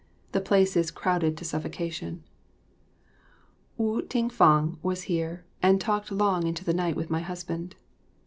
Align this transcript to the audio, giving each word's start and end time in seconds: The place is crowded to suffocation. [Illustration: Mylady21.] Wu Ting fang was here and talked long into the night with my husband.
The 0.31 0.41
place 0.41 0.75
is 0.75 0.89
crowded 0.89 1.37
to 1.37 1.45
suffocation. 1.45 2.23
[Illustration: 3.77 3.77
Mylady21.] 3.77 3.77
Wu 3.77 4.01
Ting 4.01 4.29
fang 4.31 4.77
was 4.81 5.01
here 5.03 5.45
and 5.61 5.79
talked 5.79 6.11
long 6.11 6.47
into 6.47 6.65
the 6.65 6.73
night 6.73 6.95
with 6.95 7.11
my 7.11 7.19
husband. 7.19 7.75